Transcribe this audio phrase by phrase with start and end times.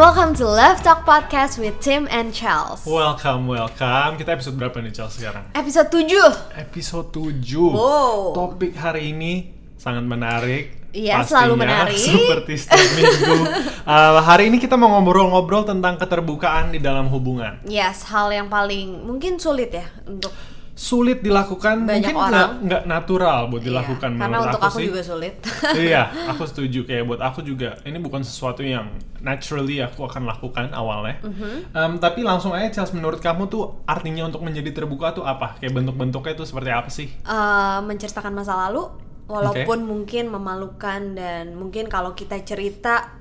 [0.00, 2.88] welcome to Love Talk Podcast with Tim and Charles.
[2.88, 4.16] Welcome, welcome.
[4.16, 5.52] Kita episode berapa nih, Charles, sekarang?
[5.52, 6.56] Episode 7.
[6.56, 7.76] Episode 7.
[7.76, 8.32] Wow.
[8.32, 10.88] Topik hari ini sangat menarik.
[10.96, 12.00] Iya, selalu menarik.
[12.16, 13.44] Seperti setiap minggu.
[13.84, 17.60] Uh, hari ini kita mau ngobrol-ngobrol tentang keterbukaan di dalam hubungan.
[17.68, 20.32] Yes, hal yang paling mungkin sulit ya untuk
[20.80, 22.50] Sulit dilakukan, Banyak mungkin orang.
[22.64, 24.86] nggak natural buat Iya, dilakukan karena menurut untuk aku, sih.
[24.88, 25.34] juga sulit.
[25.76, 26.02] iya,
[26.32, 26.88] aku setuju.
[26.88, 28.88] Kayak buat aku juga, ini bukan sesuatu yang
[29.20, 31.20] naturally aku akan lakukan awalnya.
[31.20, 31.76] Mhm.
[31.76, 35.60] Em, tapi langsung aja, Charles, menurut kamu tuh artinya untuk menjadi terbuka tuh apa?
[35.60, 37.12] Kayak bentuk-bentuknya tuh seperti apa sih?
[37.12, 38.88] Eh, menceritakan masa lalu
[39.28, 43.20] walaupun mungkin memalukan dan mungkin kalau kita cerita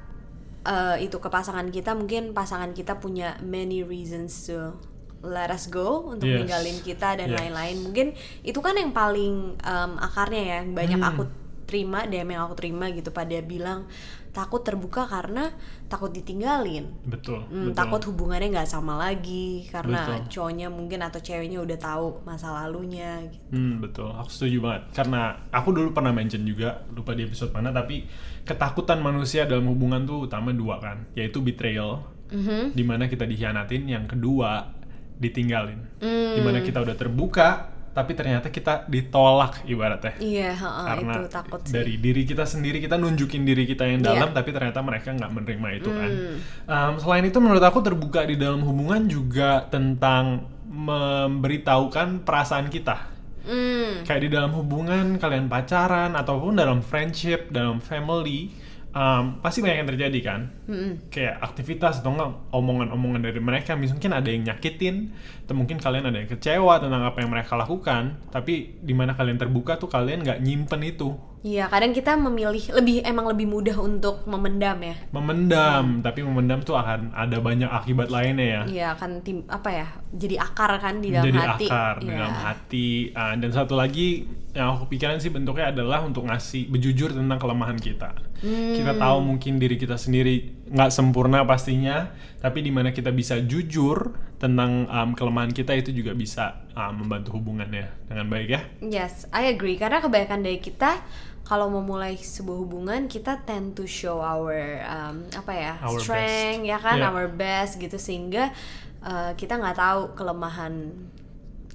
[0.63, 4.73] eh, itu ke pasangan kita mungkin pasangan kita punya many reasons to
[5.21, 6.39] let us go untuk Yes.
[6.39, 7.37] ninggalin kita dan Yes.
[7.37, 8.07] lain-lain mungkin
[8.41, 11.09] itu kan yang paling em, akarnya ya yang banyak Hmm.
[11.11, 11.23] aku
[11.63, 13.85] terima DM yang aku terima gitu pada bilang
[14.29, 15.49] takut terbuka karena
[15.85, 17.75] takut ditinggalin Betul, Hmm, betul.
[17.75, 20.17] takut hubungannya nggak sama lagi karena Betul.
[20.29, 23.41] cowoknya mungkin atau ceweknya udah tahu masa lalunya gitu.
[23.51, 24.09] Hmm, betul.
[24.13, 24.83] Aku setuju banget.
[24.95, 28.05] Karena aku dulu pernah mention juga, lupa di episode mana, tapi
[28.45, 32.73] ketakutan manusia dalam hubungan tuh utama dua kan, yaitu betrayal, Mhm.
[32.73, 33.89] di mana kita dikhianatin.
[33.89, 34.77] Yang kedua,
[35.19, 35.79] ditinggalin.
[35.99, 36.33] Hmm.
[36.33, 40.15] Di mana kita udah terbuka, tapi ternyata kita ditolak ibaratnya.
[40.17, 41.73] Iya, heeh, Karena itu takut sih.
[41.75, 45.67] dari diri kita sendiri kita nunjukin diri kita yang dalam, tapi ternyata mereka nggak menerima
[45.75, 46.09] itu kan.
[46.09, 46.37] Hmm.
[46.65, 53.09] Um, selain itu menurut aku terbuka di dalam hubungan juga tentang memberitahukan perasaan kita.
[53.49, 58.53] Hmm, Kayak di dalam hubungan kalian pacaran ataupun dalam friendship, dalam family,
[58.93, 60.41] um, pasti banyak yang terjadi kan.
[60.65, 61.11] mm-mm.
[61.13, 65.13] Kayak aktivitas atau enggak omongan-omongan dari mereka, mungkin ada yang nyakitin,
[65.45, 69.37] atau mungkin kalian ada yang kecewa tentang apa yang mereka lakukan, tapi di mana kalian
[69.37, 74.27] terbuka tuh kalian nggak nyimpen itu, Iya, kadang kita memilih lebih emang lebih mudah untuk
[74.27, 74.95] memendam ya.
[75.15, 78.61] memendam, tapi memendam tuh akan ada banyak akibat lainnya ya.
[78.67, 79.87] Iya, akan tim apa ya?
[80.11, 81.67] Jadi akar kan di dalam Jadi hati.
[81.71, 82.15] akar di Iya.
[82.19, 82.87] dalam hati.
[83.15, 87.79] Ah, dan satu lagi yang aku pikirin sih bentuknya adalah untuk ngasih berjujur tentang kelemahan
[87.79, 88.11] kita.
[88.43, 88.75] Hmm.
[88.75, 92.11] Kita tahu mungkin diri kita sendiri nggak sempurna pastinya,
[92.41, 97.35] tapi di mana kita bisa jujur tentang um, kelemahan kita itu juga bisa um, membantu
[97.35, 98.61] hubungannya dengan baik ya.
[98.79, 99.75] Yes, I agree.
[99.75, 101.03] Karena kebanyakan dari kita
[101.49, 104.53] kalau mau mulai sebuah hubungan kita tend to show our
[104.85, 106.69] um, apa ya Our strength best.
[106.69, 107.09] ya kan Yeah.
[107.09, 108.53] our best gitu sehingga
[109.01, 110.93] uh, kita nggak tahu kelemahan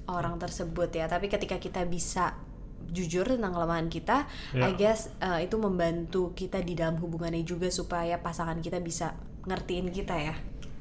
[0.07, 1.11] orang tersebut ya.
[1.11, 2.39] Tapi ketika kita bisa
[2.87, 4.73] jujur tentang kelemahan kita, I Yeah.
[4.77, 9.11] guess uh, itu membantu kita di dalam hubungannya juga supaya pasangan kita bisa
[9.43, 10.35] ngertiin kita ya.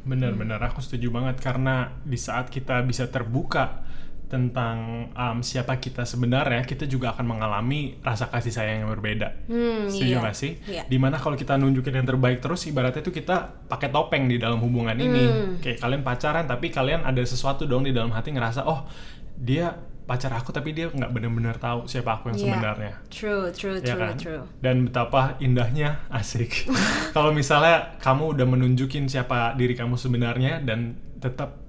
[0.04, 3.83] Benar-benar aku setuju banget karena di saat kita bisa terbuka
[4.24, 9.46] tentang um, siapa kita sebenarnya, kita juga akan mengalami rasa kasih sayang yang berbeda.
[9.46, 10.32] Hmm, Setuju iya.
[10.34, 10.52] sih?
[10.64, 10.82] Iya.
[10.88, 14.58] Di mana kalau kita nunjukin yang terbaik terus, ibaratnya itu kita pakai topeng di dalam
[14.58, 15.24] hubungan ini.
[15.24, 15.50] Hmm.
[15.62, 18.84] Kayak kalian pacaran, tapi kalian ada sesuatu dong di dalam hati ngerasa, oh
[19.34, 22.44] dia pacar aku, tapi dia nggak benar-benar tahu siapa aku yang Iya.
[22.52, 22.92] sebenarnya.
[23.08, 24.14] True, true, Ya true, kan?
[24.20, 24.42] true.
[24.60, 26.68] Dan betapa indahnya asik.
[27.16, 31.63] Kalau misalnya kamu udah menunjukin siapa diri kamu sebenarnya dan tetap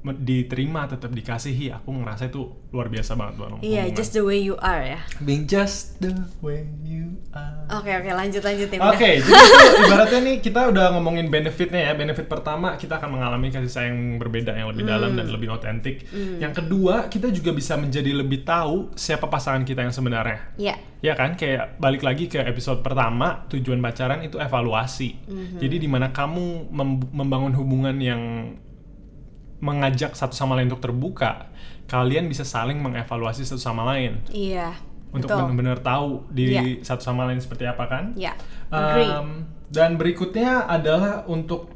[0.00, 4.56] diterima, tetap dikasihi, aku ngerasa itu luar biasa banget dalam Iya, just the way you
[4.58, 5.00] are ya.
[5.20, 7.68] being just the way you are.
[7.68, 8.80] Oke, oke, lanjut lanjut ya.
[8.80, 11.92] Oke, jadi itu ibaratnya nih kita udah ngomongin benefitnya ya.
[11.92, 16.08] Benefit pertama kita akan mengalami kasih sayang berbeda yang lebih dalam dan lebih otentik.
[16.40, 20.56] Yang kedua kita juga bisa menjadi lebih tahu siapa pasangan kita yang sebenarnya.
[20.56, 20.76] Iya.
[21.00, 25.16] Ya kan, kayak balik lagi ke episode pertama, tujuan pacaran itu evaluasi.
[25.56, 28.22] Jadi di mana kamu mem- membangun hubungan yang
[29.60, 31.52] mengajak satu sama lain untuk terbuka,
[31.86, 34.72] kalian bisa saling mengevaluasi satu sama lain Iya.
[35.12, 38.04] untuk benar-benar tahu diri satu sama lain seperti apa kan?
[38.16, 38.32] Iya.
[38.72, 39.08] Agree.
[39.08, 39.28] Um,
[39.68, 41.70] dan berikutnya adalah untuk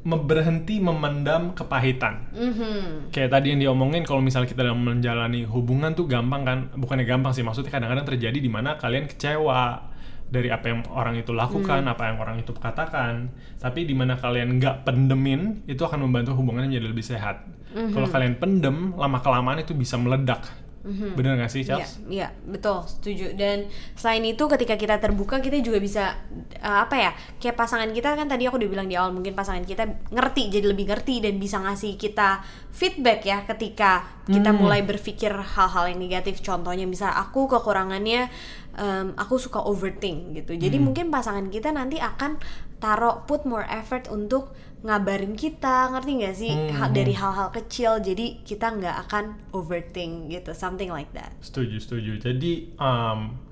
[0.00, 2.32] berhenti memendam kepahitan.
[2.32, 3.12] Mhm.
[3.12, 6.58] Kayak tadi yang diomongin kalau misalnya kita dalam menjalani hubungan tuh gampang kan?
[6.72, 9.92] Bukannya gampang sih, maksudnya kadang-kadang terjadi di mana kalian kecewa
[10.30, 11.92] dari apa yang orang itu lakukan, Hmm.
[11.92, 13.28] apa yang orang itu katakan.
[13.58, 17.44] Tapi di mana kalian nggak pendemin, itu akan membantu hubungannya menjadi lebih sehat.
[17.70, 17.94] Mhm.
[17.94, 20.42] Kalau kalian pendem, lama kelamaan itu bisa meledak.
[20.82, 21.92] Bener nggak sih, Iya, Charles?
[22.08, 23.36] iya, betul, setuju.
[23.36, 26.16] Dan selain itu ketika kita terbuka kita juga bisa
[26.56, 27.10] uh, apa ya?
[27.36, 30.66] Kayak pasangan kita kan tadi aku udah bilang di awal mungkin pasangan kita ngerti jadi
[30.66, 32.40] lebih ngerti dan bisa ngasih kita
[32.72, 34.58] feedback ya ketika kita Hmm.
[34.58, 36.40] mulai berpikir hal-hal yang negatif.
[36.40, 38.32] Contohnya bisa aku kekurangannya
[38.74, 40.56] um, aku suka overthink gitu.
[40.56, 40.88] Jadi Hmm.
[40.88, 42.40] mungkin pasangan kita nanti akan
[42.80, 46.52] taruh put more effort untuk ngabarin kita ngerti nggak sih?
[46.52, 51.36] Hmm, dari hal-hal kecil jadi kita nggak akan overthink gitu something like that.
[51.44, 52.12] Setuju, setuju.
[52.16, 53.49] Jadi um,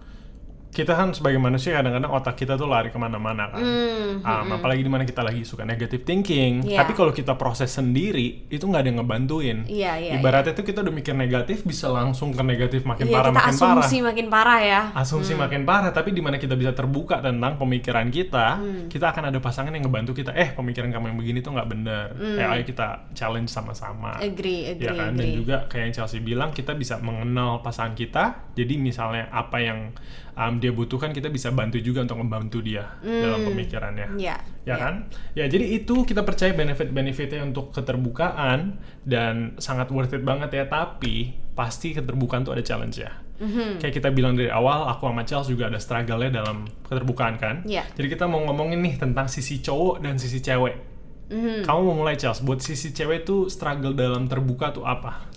[0.69, 3.59] kita kan sebagai manusia kadang-kadang otak kita tuh lari ke mana-mana kan.
[3.59, 6.65] Hmm, Um, apalagi di mana kita lagi suka negative thinking.
[6.65, 6.83] Iya.
[6.83, 9.59] Tapi kalau kita proses sendiri, itu nggak ada yang ngebantuin.
[9.65, 13.31] Iya, iya, Ibaratnya tuh kita udah mikir negatif, bisa langsung ke negatif makin Iya, parah,
[13.31, 13.75] kita makin parah.
[13.79, 14.81] asumsi makin parah ya.
[14.93, 18.87] Asumsi makin parah, tapi di mana kita bisa terbuka tentang pemikiran kita, Hmm.
[18.89, 20.35] kita akan ada pasangan yang ngebantu kita.
[20.35, 22.05] Eh, pemikiran kamu yang begini tuh nggak bener.
[22.13, 22.39] Hmm.
[22.39, 24.19] Eh, ayo kita challenge sama-sama.
[24.19, 25.37] Agree, agree, ya kan dan agree.
[25.37, 29.95] juga kayak yang Chelsea bilang kita bisa mengenal pasangan kita jadi misalnya apa yang
[30.35, 34.15] um, dia butuhkan kita bisa bantu juga untuk membantu dia dalam pemikirannya.
[34.17, 34.75] Iya, ya iya.
[34.77, 34.95] kan?
[35.33, 40.65] Ya jadi itu kita percaya benefit benefitnya untuk keterbukaan dan sangat worth it banget ya.
[40.67, 43.79] Tapi pasti keterbukaan tuh ada challenge ya Mhm.
[43.79, 47.63] kayak kita bilang dari awal aku sama Chelsea juga ada struggle-nya dalam keterbukaan kan?
[47.63, 47.87] Iya.
[47.95, 50.75] jadi kita mau ngomongin nih tentang sisi cowok dan sisi cewek.
[51.29, 51.61] Mhm.
[51.69, 55.28] kamu mau mulai Chelsea buat sisi cewek tuh struggle dalam terbuka tuh apa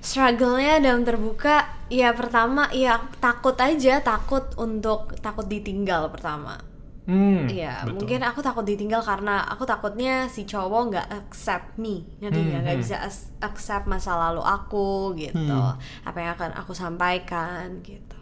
[0.00, 6.56] Struggle-nya dalam terbuka, ya pertama ya takut aja, takut untuk takut ditinggal pertama.
[7.04, 8.06] Hmm, Iya, betul.
[8.06, 12.60] mungkin aku takut ditinggal karena aku takutnya si cowok nggak accept me, ngerti nggak?
[12.60, 12.84] Hmm, Nggak hmm.
[12.86, 12.96] bisa
[13.42, 15.76] accept masa lalu aku gitu, Hmm.
[16.06, 18.16] apa yang akan aku sampaikan gitu.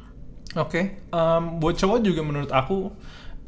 [0.57, 2.89] Oke, em, buat cowok juga menurut aku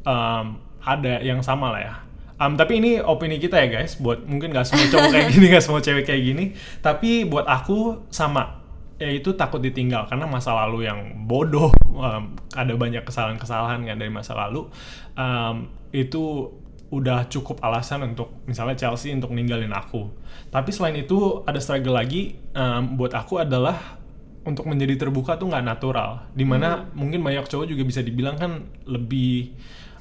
[0.05, 0.47] em,
[0.85, 1.95] ada yang sama lah ya.
[2.41, 5.65] Em, tapi ini opini kita ya guys, buat mungkin nggak semua cowok kayak gini, nggak
[5.65, 6.45] semua cewek kayak gini.
[6.81, 8.65] Tapi buat aku sama,
[8.97, 11.69] yaitu takut ditinggal karena masa lalu yang bodoh,
[12.01, 14.73] em, ada banyak kesalahan-kesalahan kan dari masa lalu.
[15.21, 16.49] Em, itu
[16.91, 20.09] udah cukup alasan untuk misalnya Chelsea untuk ninggalin aku.
[20.49, 24.01] Tapi selain itu ada struggle lagi em, buat aku adalah
[24.49, 26.33] untuk menjadi terbuka tuh nggak natural.
[26.33, 29.53] Di mana mungkin banyak cowok juga bisa dibilang kan lebih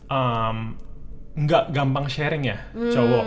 [0.08, 0.88] em,
[1.40, 3.26] nggak gampang sharing ya cowok.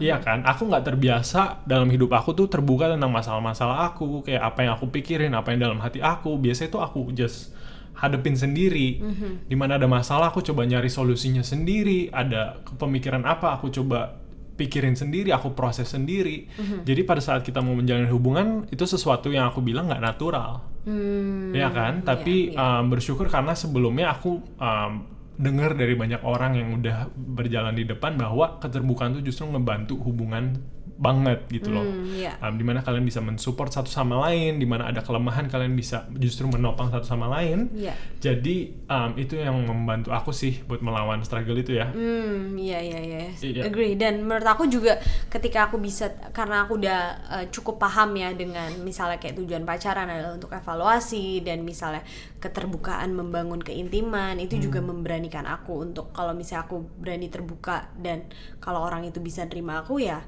[0.00, 0.40] Iya kan?
[0.48, 4.88] Aku nggak terbiasa dalam hidup aku tuh terbuka tentang masalah-masalah aku, kayak apa yang aku
[4.88, 6.40] pikirin, apa yang dalam hati aku.
[6.40, 7.52] Biasanya tuh aku just
[8.00, 9.04] hadepin sendiri.
[9.44, 12.08] Di mana ada masalah aku coba nyari solusinya sendiri.
[12.08, 14.16] Ada pemikiran apa aku coba
[14.56, 16.48] pikirin sendiri, aku proses sendiri.
[16.84, 21.52] Jadi pada saat kita mau menjalin hubungan itu sesuatu yang aku bilang nggak natural, Hmm,
[21.52, 22.00] ya kan?
[22.00, 27.88] Tapi um, bersyukur karena sebelumnya aku um, dengar dari banyak orang yang udah berjalan di
[27.88, 30.60] depan bahwa keterbukaan itu justru ngebantu hubungan
[31.00, 31.80] banget gitu loh.
[31.80, 32.36] Hmm, iya.
[32.44, 36.04] Um, di mana kalian bisa mensupport satu sama lain, di mana ada kelemahan kalian bisa
[36.20, 37.72] justru menopang satu sama lain.
[37.72, 37.96] Iya.
[38.20, 41.88] Jadi um, itu yang membantu aku sih buat melawan struggle itu ya.
[41.88, 43.18] Hmm, iya iya iya.
[43.32, 43.62] Iya.
[43.64, 43.96] Agree.
[43.96, 45.00] Dan menurut aku juga
[45.32, 47.00] ketika aku bisa karena aku udah
[47.40, 52.04] eh, cukup paham ya dengan misalnya kayak tujuan pacaran adalah untuk evaluasi dan misalnya
[52.44, 54.92] keterbukaan membangun keintiman itu juga Hmm.
[54.96, 58.28] memberanikan aku untuk kalau misalnya aku berani terbuka dan
[58.60, 60.20] kalau orang itu bisa nerima aku ya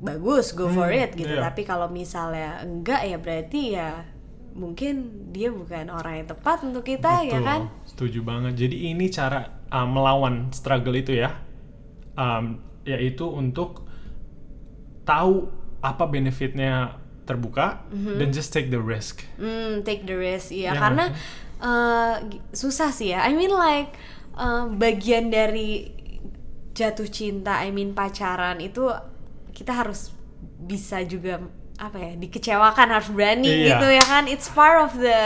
[0.00, 1.28] bagus go for Hmm, it gitu.
[1.28, 1.44] iya.
[1.44, 3.90] Tapi kalau misalnya enggak ya berarti ya
[4.50, 4.94] mungkin
[5.30, 7.60] dia bukan orang yang tepat untuk kita ya Betul, kan?
[7.86, 8.52] Setuju banget.
[8.58, 11.38] Jadi ini cara uh, melawan struggle itu ya,
[12.16, 13.86] um, yaitu untuk
[15.04, 15.48] tahu
[15.80, 19.22] apa benefitnya terbuka dan just take the risk.
[19.38, 20.74] Hmm, take the risk, iya.
[20.74, 21.04] Ya, Karena
[22.26, 23.22] gi- susah sih ya.
[23.22, 23.94] I mean like
[24.34, 25.94] eh, bagian dari
[26.74, 28.88] jatuh cinta, I mean pacaran itu
[29.60, 30.08] kita harus
[30.64, 31.36] bisa juga
[31.76, 33.76] apa ya dikecewakan harus berani Iya.
[33.76, 34.24] gitu ya kan.
[34.28, 35.20] It's part of the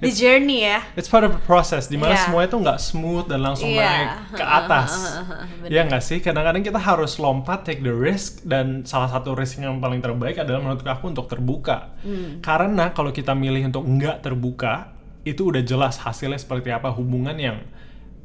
[0.00, 0.80] the journey ya.
[0.96, 2.24] It's part of the process, di mana Iya.
[2.24, 3.84] semuanya tuh nggak smooth dan langsung Iya.
[3.84, 4.90] naik ke atas.
[5.76, 6.24] Ya nggak sih?
[6.24, 10.60] Kadang-kadang kita harus lompat, take the risk, dan salah satu risk yang paling terbaik adalah
[10.60, 11.92] menurut aku untuk terbuka.
[12.00, 12.40] Hmm.
[12.40, 14.96] Karena kalau kita milih untuk nggak terbuka,
[15.28, 17.60] itu udah jelas hasilnya seperti apa hubungan yang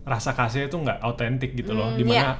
[0.08, 1.92] rasa kasih itu nggak autentik gitu loh.
[1.92, 2.40] Hmm, Di mana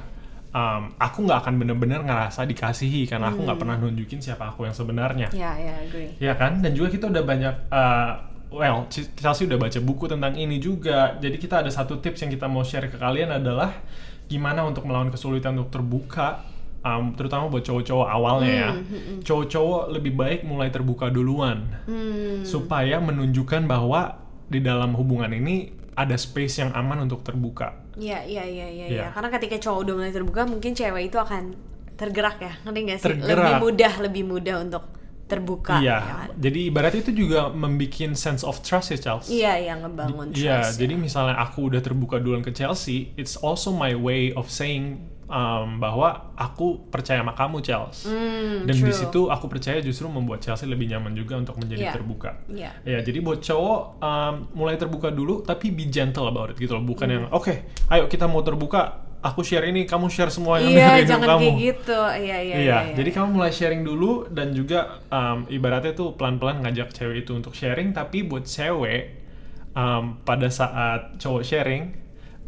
[0.56, 3.46] um, aku nggak akan bener-bener ngerasa dikasihi karena aku Hmm.
[3.46, 5.28] nggak pernah nunjukin siapa aku yang sebenarnya.
[5.36, 6.16] Ya, ya, agree.
[6.16, 6.64] Ya kan?
[6.64, 8.10] Dan juga kita udah banyak uh,
[8.48, 11.20] well, Chelsea udah baca buku tentang ini juga.
[11.20, 13.76] Jadi kita ada satu tips yang kita mau share ke kalian adalah
[14.26, 16.42] gimana untuk melawan kesulitan untuk terbuka
[16.82, 18.70] um, terutama buat cowok-cowok awalnya ya.
[19.22, 22.42] Cowok-cowok lebih baik mulai terbuka duluan Hmm.
[22.42, 27.80] supaya menunjukkan bahwa di dalam hubungan ini ada space yang aman untuk terbuka.
[27.96, 28.86] Iya, iya, iya, iya, Iya.
[28.86, 29.06] iya.
[29.10, 31.56] Karena ketika cowok udah mulai terbuka, mungkin cewek itu akan
[31.96, 33.06] tergerak ya, ngerti nggak sih?
[33.08, 33.40] Tergerak.
[33.40, 34.84] Lebih mudah, lebih mudah untuk
[35.26, 35.82] terbuka.
[35.82, 35.98] iya.
[35.98, 36.28] ya kan?
[36.38, 39.26] Jadi ibaratnya itu juga membuat sense of trust ya Charles.
[39.26, 40.78] Iya, yang ngebangun Iya, trust.
[40.78, 41.00] jadi ya.
[41.02, 46.32] misalnya aku udah terbuka duluan ke Chelsea, it's also my way of saying um, bahwa
[46.34, 48.06] aku percaya sama kamu, Chelsea.
[48.08, 51.92] Hmm, Dan di situ aku percaya justru membuat Chelsea lebih nyaman juga untuk menjadi Iya.
[51.92, 52.30] terbuka.
[52.46, 52.70] Iya.
[52.82, 56.82] Ya, jadi buat cowok um, mulai terbuka dulu, tapi be gentle about it gitu loh,
[56.82, 57.14] bukan Hmm.
[57.16, 57.54] yang oke,
[57.90, 61.40] ayo kita mau terbuka, aku share ini, kamu share semua yang Iya, dari jangan kamu.
[61.42, 61.98] kayak gitu.
[61.98, 62.78] Iya, iya, Iya, iya.
[62.94, 67.50] jadi kamu mulai sharing dulu dan juga um, ibaratnya tuh pelan-pelan ngajak cewek itu untuk
[67.50, 69.26] sharing, tapi buat cewek
[69.74, 71.90] um, pada saat cowok sharing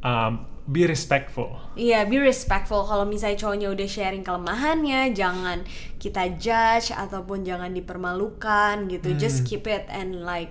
[0.00, 2.82] um, be respectful Iya, be respectful.
[2.84, 5.62] Kalau misalnya cowoknya udah sharing kelemahannya, jangan
[6.02, 9.14] kita judge ataupun jangan dipermalukan gitu.
[9.14, 10.50] Just keep it and like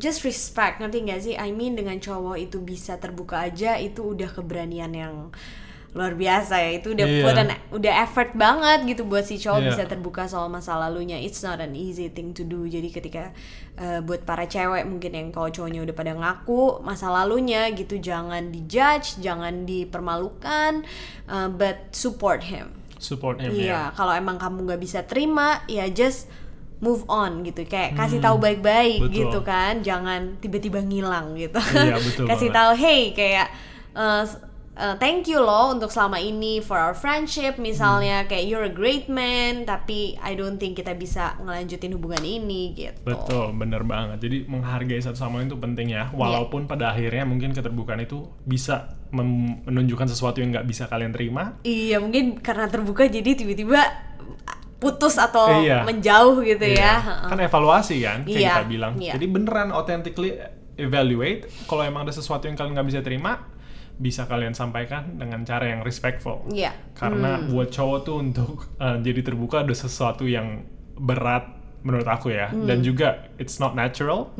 [0.00, 0.80] just respect.
[0.80, 1.34] Ngerti nggak sih?
[1.36, 5.14] I mean dengan cowok itu bisa terbuka aja itu udah keberanian yang
[5.94, 6.70] luar biasa ya.
[6.74, 7.22] Itu udah Iya.
[7.22, 9.68] put an- udah effort banget gitu buat si cowok Iya.
[9.70, 11.16] bisa terbuka soal masa lalunya.
[11.16, 12.62] It's not an easy thing to do.
[12.64, 13.30] Jadi ketika
[13.74, 18.50] uh, buat para cewek mungkin yang kalau cowoknya udah pada ngaku masa lalunya gitu jangan
[18.50, 20.82] dijudge, jangan dipermalukan,
[21.26, 22.74] uh, but support him.
[22.96, 26.24] support him Iya, ya kalau emang kamu nggak bisa terima, ya just
[26.80, 27.62] move on gitu.
[27.62, 29.18] Kayak kasih tahu baik-baik Hmm, betul.
[29.20, 31.60] gitu kan, jangan tiba-tiba ngilang gitu.
[31.70, 33.52] Iya, betul kasih tahu, hey kayak
[33.92, 34.24] uh,
[34.74, 37.64] uh, thank you loh untuk selama ini for our friendship Hmm.
[37.64, 42.72] misalnya kayak you're a great man, tapi I don't think kita bisa ngelanjutin hubungan ini
[42.72, 42.98] gitu.
[43.02, 44.18] Betul, bener banget.
[44.20, 46.10] Jadi menghargai satu sama lain itu penting ya.
[46.10, 51.54] Walaupun pada akhirnya mungkin keterbukaan itu bisa menunjukkan sesuatu yang nggak bisa kalian terima.
[51.62, 53.78] Iya, mungkin karena terbuka jadi tiba-tiba
[54.76, 55.80] putus atau Iya.
[55.80, 56.76] menjauh gitu ya.
[56.76, 56.94] Iya.
[57.00, 57.28] Heeh.
[57.30, 58.92] Kan evaluasi kan, kayak Iya, kita bilang.
[58.98, 59.12] iya.
[59.16, 60.34] Jadi beneran authentically
[60.76, 61.46] evaluate.
[61.64, 63.38] Kalau emang ada sesuatu yang kalian nggak bisa terima,
[63.94, 66.42] bisa kalian sampaikan dengan cara yang respectful.
[66.50, 66.74] Iya.
[66.98, 70.66] Karena buat cowok tuh untuk uh, jadi terbuka ada sesuatu yang
[70.98, 71.46] berat
[71.86, 72.50] menurut aku ya.
[72.50, 74.34] Dan juga it's not natural.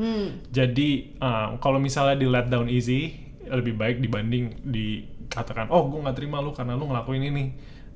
[0.51, 6.17] Jadi uh, kalau misalnya di let down easy lebih baik dibanding dikatakan oh gue nggak
[6.17, 7.45] terima lu karena lu ngelakuin ini.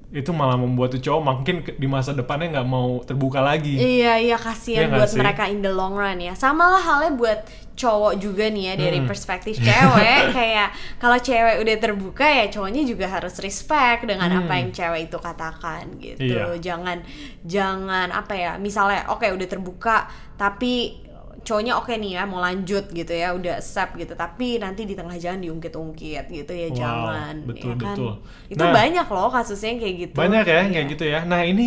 [0.10, 3.78] Itu malah membuat tuh cowok makin di masa depannya nggak mau terbuka lagi.
[3.78, 5.20] Iya, iya kasihan nggak buat sih?
[5.22, 6.34] mereka in the long run ya.
[6.34, 7.40] Sama lah halnya buat
[7.80, 9.08] cowok juga nih ya dari Hmm.
[9.08, 10.68] perspektif cewek kayak
[11.00, 15.88] kalau cewek udah terbuka ya cowoknya juga harus respect dengan apa yang cewek itu katakan
[15.96, 16.20] gitu.
[16.20, 16.28] Hmm.
[16.28, 16.44] Iya.
[16.60, 16.98] Jangan
[17.46, 21.06] jangan apa ya, misalnya oke udah terbuka tapi
[21.50, 25.18] cowoknya oke nih ya mau lanjut gitu ya udah accept gitu tapi nanti di tengah
[25.18, 28.14] jalan diungkit-ungkit gitu ya Wow, jangan betul, ya kan betul.
[28.48, 30.70] itu Nah, banyak loh kasusnya kayak gitu Banyak ya Iya.
[30.70, 31.20] kayak gitu ya.
[31.26, 31.66] Nah ini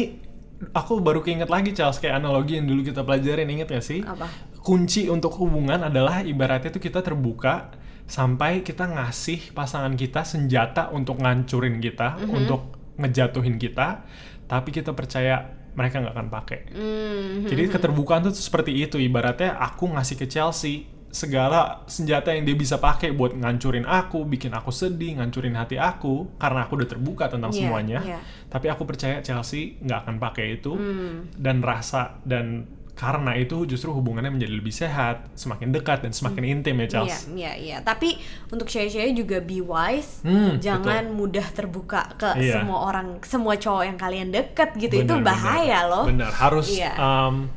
[0.71, 4.07] aku baru keinget lagi Charles kayak analogi yang dulu kita pelajarin inget gak sih?
[4.07, 4.31] apa
[4.63, 7.75] Kunci untuk hubungan adalah ibaratnya tuh kita terbuka
[8.07, 12.31] sampai kita ngasih pasangan kita senjata untuk ngancurin kita, Mhm.
[12.31, 12.63] untuk
[12.95, 14.07] ngejatuhin kita,
[14.47, 16.61] tapi kita percaya mereka nggak akan pakai.
[16.71, 22.57] Hmm, Jadi keterbukaan tuh seperti itu ibaratnya aku ngasih ke Chelsea segala senjata yang dia
[22.57, 27.29] bisa pakai buat ngancurin aku, bikin aku sedih, ngancurin hati aku karena aku udah terbuka
[27.29, 27.99] tentang Iya, semuanya.
[28.01, 28.19] iya.
[28.49, 31.29] Tapi aku percaya Chelsea nggak akan pakai itu Hmm.
[31.37, 36.77] dan rasa dan karena itu justru hubungannya menjadi lebih sehat, semakin dekat dan semakin intim
[36.77, 37.19] ya Iya, Charles.
[37.33, 37.77] iya, iya.
[37.81, 40.21] Tapi untuk cewek-cewek juga be wise.
[40.23, 42.61] Hmm, Jangan mudah terbuka ke Iya.
[42.61, 44.95] semua orang, semua cowok yang kalian deket gitu.
[44.99, 45.91] itu Benar, bahaya benar.
[45.91, 46.05] loh.
[46.05, 46.93] Benar, harus Iya.
[46.95, 47.49] um,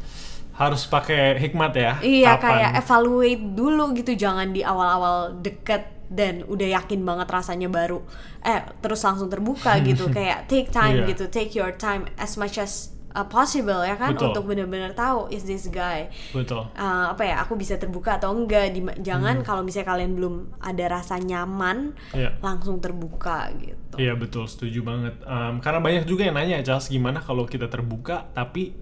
[0.56, 2.00] harus pakai hikmat ya.
[2.00, 2.48] Iya, Kapan.
[2.50, 4.12] kayak evaluate dulu gitu.
[4.16, 7.98] Jangan di awal-awal deket dan udah yakin banget rasanya baru
[8.40, 10.08] eh terus langsung terbuka gitu.
[10.08, 11.12] kayak take time Iya.
[11.12, 11.24] gitu.
[11.28, 14.30] Take your time as much as uh, possible ya kan Betul.
[14.30, 16.68] untuk bener-bener tahu is this guy Betul.
[16.70, 19.48] uh, apa ya aku bisa terbuka atau enggak Di- jangan Hmm.
[19.48, 22.38] kalau misalnya kalian belum ada rasa nyaman Iya.
[22.40, 25.16] langsung terbuka gitu Iya betul, setuju banget.
[25.24, 28.76] Um, karena banyak juga yang nanya, Charles, gimana kalau kita terbuka tapi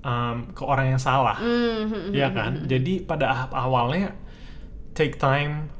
[0.00, 2.68] um, ke orang yang salah, Hmm, Iya kan?
[2.68, 4.12] Jadi pada awalnya
[4.92, 5.72] take time,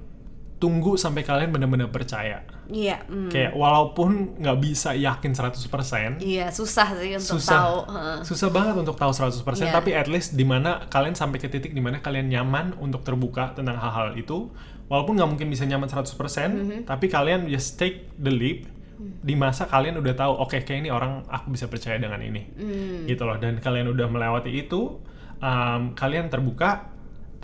[0.56, 2.40] tunggu sampai kalian benar-benar percaya.
[2.68, 3.28] Iya hmm.
[3.28, 8.18] Kayak walaupun nggak bisa yakin 100%, iya susah sih untuk susah, tahu heeh.
[8.24, 9.72] susah banget untuk tahu 100%, Iya.
[9.72, 13.52] tapi at least di mana kalian sampai ke titik di mana kalian nyaman untuk terbuka
[13.52, 14.48] tentang hal-hal itu,
[14.86, 16.80] walaupun nggak mungkin bisa nyaman 100%, Mm-hmm.
[16.86, 19.10] tapi kalian just take the leap Mm.
[19.26, 23.02] di masa kalian udah tahu, oke kayak ini orang aku bisa percaya dengan ini, Hmm.
[23.04, 25.02] gitu loh, dan kalian udah melewati itu,
[25.42, 26.93] um, kalian terbuka,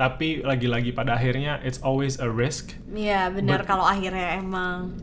[0.01, 4.97] tapi lagi-lagi pada akhirnya it's always a risk, Iya benar kalau akhirnya emang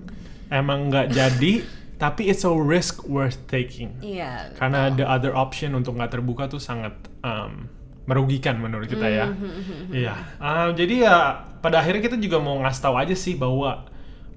[0.50, 1.62] emang nggak jadi,
[2.02, 3.94] tapi it's a risk worth taking.
[4.02, 7.70] iya Karena the other option untuk nggak terbuka tuh sangat um,
[8.10, 9.30] merugikan menurut kita ya.
[9.30, 10.16] Mm-hmm, Iya.
[10.42, 11.16] Um, jadi ya
[11.62, 13.86] pada akhirnya kita juga mau ngasih tahu aja sih bahwa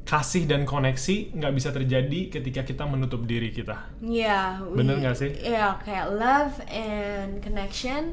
[0.04, 3.88] kasih dan koneksi nggak bisa terjadi ketika kita menutup diri kita.
[4.02, 5.30] Iya, we- Bener nggak sih?
[5.40, 8.12] Iya, kayak love and connection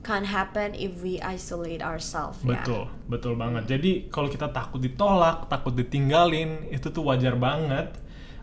[0.00, 2.40] can't happen if we isolate ourselves.
[2.42, 2.56] ya.
[2.56, 3.68] Betul, betul banget.
[3.68, 7.96] Jadi kalau kita takut ditolak, takut ditinggalin, itu tuh wajar banget.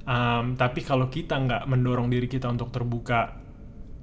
[0.08, 3.44] Um, tapi kalau kita nggak mendorong diri kita untuk terbuka,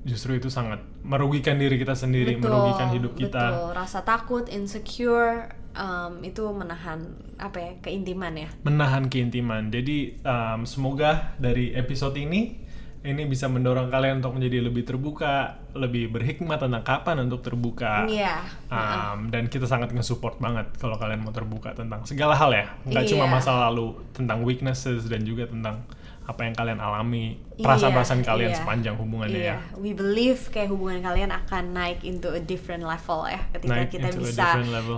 [0.04, 3.44] justru itu sangat merugikan diri kita sendiri, Betul, merugikan hidup kita.
[3.56, 7.00] Betul, rasa takut, insecure, um, itu menahan
[7.40, 8.48] apa ya keintiman ya.
[8.62, 9.68] menahan keintiman.
[9.72, 12.63] Jadi um, semoga dari episode ini
[13.04, 18.08] ini bisa mendorong kalian untuk menjadi lebih terbuka, lebih berhikmat tentang kapan untuk terbuka.
[18.08, 18.40] Iya.
[18.72, 23.04] Um, dan kita sangat nge-support banget kalau kalian mau terbuka tentang segala hal ya, nggak
[23.12, 23.34] cuma Iya.
[23.36, 25.84] masa lalu, tentang weaknesses dan juga tentang
[26.24, 28.56] apa yang kalian alami, perasaan-perasaan Iya, kalian iya.
[28.56, 29.76] sepanjang hubungannya Iya, ya.
[29.76, 34.08] we believe kayak hubungan kalian akan naik into a different level ya ketika Naik kita
[34.16, 34.46] bisa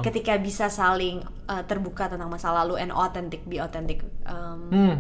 [0.07, 4.95] ketika bisa saling uh, terbuka tentang masa lalu and authentic be authentic um, Hmm,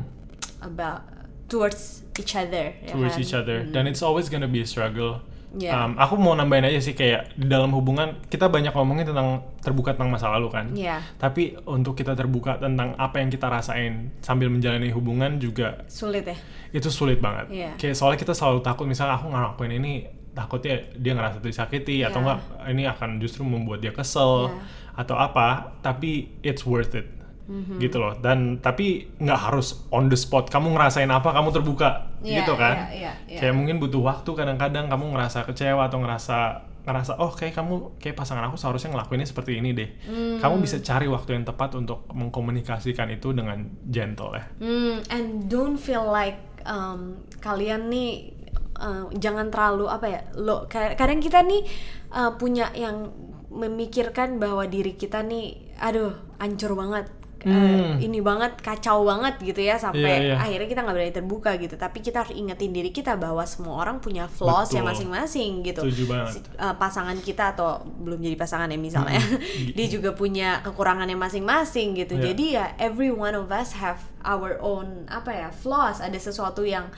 [0.66, 1.06] about
[1.46, 3.22] towards each other ya towards kan?
[3.22, 3.58] each other.
[3.68, 5.22] Dan it's always gonna be a struggle.
[5.56, 5.72] Iya.
[5.72, 9.96] Um, aku mau nambahin aja sih kayak di dalam hubungan kita banyak ngomongin tentang terbuka
[9.96, 10.68] tentang masa lalu kan.
[10.76, 11.00] Iya.
[11.16, 16.36] Tapi untuk kita terbuka tentang apa yang kita rasain sambil menjalani hubungan juga sulit ya
[16.76, 17.48] itu sulit banget.
[17.48, 17.70] Iya.
[17.80, 19.92] Kayak soalnya kita selalu takut misalnya aku ngelakuin ini
[20.36, 22.24] takutnya dia ngerasa disakiti atau Iya.
[22.28, 22.38] enggak
[22.68, 24.60] ini akan justru membuat dia kesel Iya.
[25.00, 25.72] atau apa.
[25.80, 27.08] Tapi it's worth it.
[27.46, 27.78] Mhm.
[27.78, 28.18] Gitu loh.
[28.18, 32.90] Dan tapi nggak harus on the spot kamu ngerasain apa kamu terbuka Iya, gitu kan.
[32.90, 33.38] iya, iya, iya.
[33.38, 36.38] Kayak mungkin butuh waktu kadang-kadang kamu ngerasa kecewa atau ngerasa
[36.86, 39.90] ngerasa oh kayak kamu kayak pasangan aku seharusnya ngelakuinnya seperti ini deh.
[40.06, 40.38] Hmm.
[40.38, 44.44] Kamu bisa cari waktu yang tepat untuk mengkomunikasikan itu dengan gentle ya.
[44.58, 48.30] Hmm, and don't feel like um, kalian nih
[48.78, 51.66] uh, jangan terlalu apa ya lo ka- kadang kita nih
[52.10, 53.10] uh, punya yang
[53.50, 57.08] memikirkan bahwa diri kita nih aduh hancur banget
[57.46, 58.02] Uh, Hmm.
[58.02, 60.36] ini banget kacau banget gitu ya sampai Iya, iya.
[60.36, 64.02] akhirnya kita nggak berani terbuka gitu tapi kita harus ingetin diri kita bahwa semua orang
[64.02, 65.06] punya flaws yang Betul.
[65.14, 65.86] masing-masing gitu.
[65.86, 69.22] Si- uh, pasangan kita atau belum jadi pasangan ya misalnya
[69.78, 72.22] dia juga punya kekurangannya masing-masing gitu Iya.
[72.26, 76.90] jadi ya every one of us have our own apa ya flaws ada sesuatu yang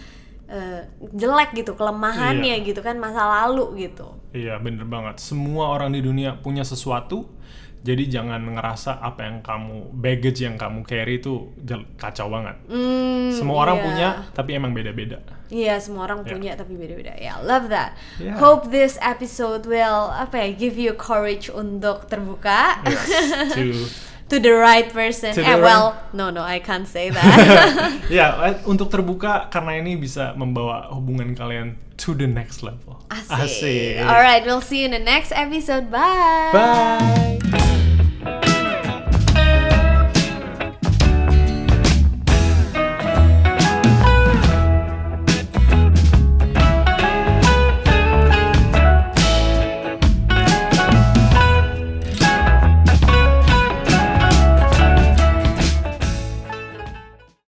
[0.49, 0.81] uh,
[1.13, 2.65] jelek gitu kelemahannya Iya.
[2.65, 5.21] gitu kan masa lalu gitu Iya bener banget.
[5.21, 7.29] Semua orang di dunia punya sesuatu.
[7.79, 11.55] Jadi jangan ngerasa apa yang kamu baggage yang kamu carry itu
[11.95, 12.59] kacau banget.
[12.67, 13.85] Hmm, Semua orang iya.
[13.87, 15.23] punya, tapi emang beda-beda.
[15.49, 16.37] Iya semua orang Ya.
[16.37, 18.37] punya tapi beda-beda ya love that Yeah.
[18.37, 23.09] hope this episode will apa ya give you courage untuk terbuka Yes,
[23.57, 23.65] to
[24.29, 27.25] to the right person To eh right- well no no I can't say that
[28.13, 33.03] ya eh, untuk terbuka karena ini bisa membawa hubungan kalian to the next level.
[33.11, 33.35] Asik.
[33.35, 33.99] Asik.
[34.07, 35.91] Alright, we'll see you in the next episode.
[35.91, 36.55] Bye.
[36.55, 37.75] Bye.